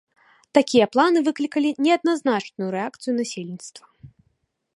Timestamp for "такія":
0.57-0.85